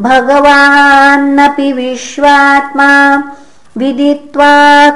भगवान्नपि 0.00 1.72
विश्वात्मा 1.72 2.92
विदित्वा 3.76 4.54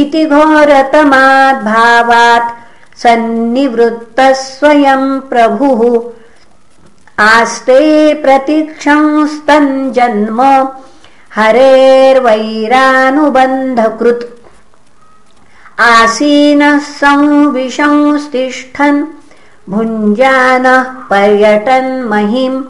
इति 0.00 0.22
घोरतमाद्भावात् 0.34 1.00
सन्निवृत्तः 2.96 4.32
स्वयम् 4.32 5.20
प्रभुः। 5.20 6.12
आस्ते 7.18 8.14
प्रतीक्षंस्तञ्जन्म। 8.14 10.68
हरेर्वैरानुबन्धकृत्। 11.34 14.24
आसीनः 15.80 16.78
संविशंस्तिष्ठन्। 16.78 19.06
भुञ्जानः 19.68 20.82
पर्यटन् 20.82 22.08
महिम् 22.08 22.64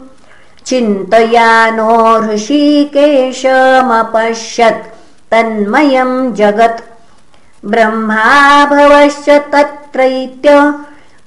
चिन्तयानो 0.65 2.33
ऋषिकेशमपश्यत्। 2.33 4.85
तन्मयम् 5.31 6.35
जगत्। 6.35 6.81
ब्रह्माभवश्च 7.65 9.29
तत्रैत्य 9.93 10.73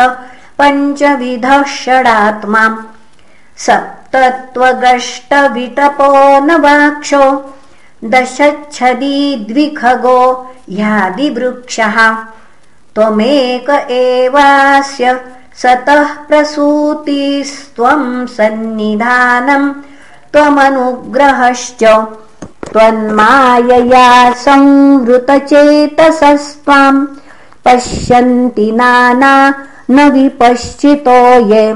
पञ्चविधः 0.58 1.64
षडात्मा। 1.64 2.84
सप्तत्वगष्टविटपो 3.56 6.44
नवाक्षो 6.44 7.54
दशच्छदी 8.04 9.46
द्विखगो 9.50 10.50
ह्यादिवृक्षः 10.70 12.16
त्वमेक 12.96 13.68
एवास्य 13.92 15.06
सतः 15.62 16.08
प्रसूतिस्त्वम् 16.28 18.06
सन्निधानम् 18.36 19.66
त्वमनुग्रहश्च 20.32 21.82
त्वन्मायया 22.70 24.08
संवृतचेतसस्त्वाम् 24.44 27.06
पश्यन्ति 27.64 28.68
नाना 28.80 29.34
न 29.90 29.92
विपश्चितो 30.14 31.20
ये। 31.52 31.66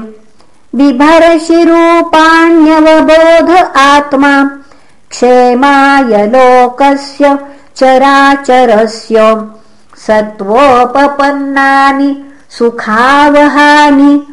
बिभर्षिरूपाण्यवबोध 0.75 3.49
आत्मा 3.85 4.33
क्षेमाय 5.11 6.11
लोकस्य 6.35 7.25
चराचरस्य 7.75 9.17
सत्वोपपन्नानि 10.07 12.25
सुखावहानि 12.49 14.27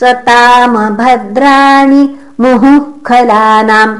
सतामभद्राणि 0.00 2.18
मुहुःखलानाम्। 2.40 3.98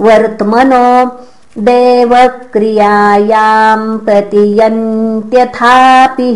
वर्त्मनो 0.00 0.88
देवक्रियायाम् 1.68 3.98
प्रतियन्त्यथापि 3.98 6.28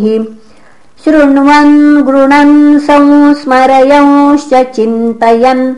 शृण्वन् 1.04 2.02
गृणन् 2.02 2.78
संस्मरयंश्च 2.78 4.74
चिन्तयन्। 4.74 5.74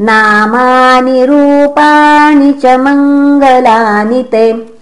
नामानि 0.00 1.26
रूपाणि 1.26 2.52
च 2.52 2.66
मङ्गलानि 2.66 4.22
ते। 4.22 4.72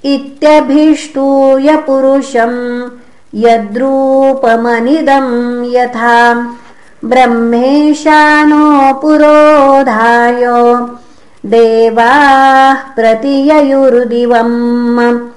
इत्यभीष्टूय 0.05 1.75
पुरुषम् 1.75 2.89
यद्रूपमनिदम् 3.35 5.75
यथा 5.75 6.47
ब्रह्मेशानो 7.05 8.93
पुरोधाय 8.93 10.45
देवाः 11.45 12.73
प्रतिययुर्दिवम्। 12.73 15.29